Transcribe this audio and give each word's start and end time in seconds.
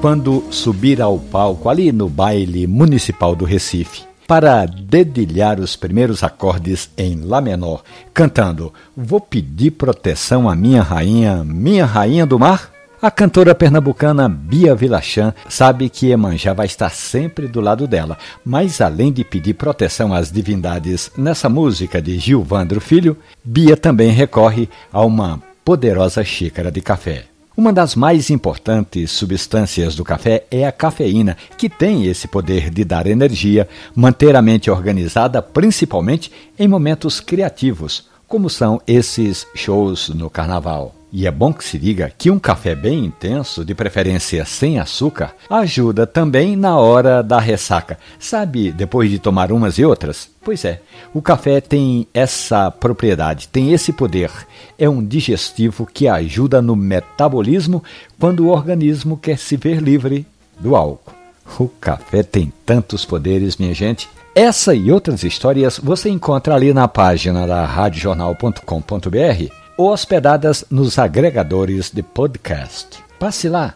Quando 0.00 0.44
subir 0.50 1.02
ao 1.02 1.18
palco 1.18 1.68
ali 1.68 1.92
no 1.92 2.08
baile 2.08 2.66
municipal 2.66 3.36
do 3.36 3.44
Recife, 3.44 4.04
para 4.26 4.64
dedilhar 4.64 5.60
os 5.60 5.76
primeiros 5.76 6.22
acordes 6.22 6.88
em 6.96 7.20
Lá 7.20 7.40
menor, 7.40 7.82
cantando 8.14 8.72
Vou 8.96 9.20
pedir 9.20 9.72
proteção 9.72 10.48
à 10.48 10.54
minha 10.54 10.82
rainha, 10.82 11.44
minha 11.44 11.84
rainha 11.84 12.24
do 12.24 12.38
mar? 12.38 12.70
A 13.02 13.10
cantora 13.10 13.54
pernambucana 13.54 14.28
Bia 14.28 14.74
Vilachan 14.74 15.34
sabe 15.48 15.88
que 15.88 16.10
Emanjá 16.10 16.52
vai 16.52 16.66
estar 16.66 16.90
sempre 16.90 17.48
do 17.48 17.60
lado 17.60 17.86
dela, 17.86 18.16
mas 18.44 18.80
além 18.80 19.12
de 19.12 19.24
pedir 19.24 19.54
proteção 19.54 20.14
às 20.14 20.30
divindades 20.30 21.10
nessa 21.16 21.48
música 21.48 22.00
de 22.00 22.18
Gilvandro 22.18 22.80
Filho, 22.80 23.16
Bia 23.42 23.76
também 23.76 24.10
recorre 24.10 24.68
a 24.92 25.02
uma 25.02 25.42
poderosa 25.64 26.24
xícara 26.24 26.70
de 26.70 26.80
café. 26.80 27.24
Uma 27.56 27.72
das 27.72 27.94
mais 27.94 28.30
importantes 28.30 29.10
substâncias 29.10 29.94
do 29.94 30.04
café 30.04 30.44
é 30.50 30.66
a 30.66 30.72
cafeína, 30.72 31.36
que 31.58 31.68
tem 31.68 32.06
esse 32.06 32.26
poder 32.26 32.70
de 32.70 32.84
dar 32.84 33.06
energia, 33.06 33.68
manter 33.94 34.34
a 34.34 34.40
mente 34.40 34.70
organizada, 34.70 35.42
principalmente 35.42 36.32
em 36.58 36.66
momentos 36.66 37.20
criativos, 37.20 38.08
como 38.26 38.48
são 38.48 38.80
esses 38.86 39.46
shows 39.54 40.08
no 40.08 40.30
carnaval. 40.30 40.99
E 41.12 41.26
é 41.26 41.30
bom 41.30 41.52
que 41.52 41.64
se 41.64 41.76
diga 41.76 42.12
que 42.16 42.30
um 42.30 42.38
café 42.38 42.74
bem 42.74 43.04
intenso, 43.06 43.64
de 43.64 43.74
preferência 43.74 44.44
sem 44.44 44.78
açúcar, 44.78 45.34
ajuda 45.48 46.06
também 46.06 46.54
na 46.54 46.78
hora 46.78 47.20
da 47.20 47.40
ressaca. 47.40 47.98
Sabe, 48.18 48.70
depois 48.70 49.10
de 49.10 49.18
tomar 49.18 49.50
umas 49.50 49.76
e 49.76 49.84
outras? 49.84 50.30
Pois 50.40 50.64
é, 50.64 50.80
o 51.12 51.20
café 51.20 51.60
tem 51.60 52.06
essa 52.14 52.70
propriedade, 52.70 53.48
tem 53.48 53.72
esse 53.72 53.92
poder. 53.92 54.30
É 54.78 54.88
um 54.88 55.04
digestivo 55.04 55.84
que 55.84 56.06
ajuda 56.06 56.62
no 56.62 56.76
metabolismo 56.76 57.82
quando 58.18 58.46
o 58.46 58.50
organismo 58.50 59.16
quer 59.16 59.36
se 59.36 59.56
ver 59.56 59.82
livre 59.82 60.24
do 60.60 60.76
álcool. 60.76 61.12
O 61.58 61.66
café 61.66 62.22
tem 62.22 62.52
tantos 62.64 63.04
poderes, 63.04 63.56
minha 63.56 63.74
gente. 63.74 64.08
Essa 64.32 64.72
e 64.72 64.92
outras 64.92 65.24
histórias 65.24 65.80
você 65.82 66.08
encontra 66.08 66.54
ali 66.54 66.72
na 66.72 66.86
página 66.86 67.48
da 67.48 67.66
radiojornal.com.br 67.66 69.59
ou 69.80 69.90
hospedadas 69.90 70.62
nos 70.70 70.98
agregadores 70.98 71.90
de 71.90 72.02
podcast. 72.02 73.02
Passe 73.18 73.48
lá. 73.48 73.72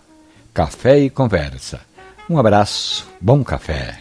Café 0.53 0.99
e 0.99 1.09
conversa. 1.09 1.81
Um 2.29 2.39
abraço, 2.39 3.07
bom 3.19 3.43
café. 3.43 4.01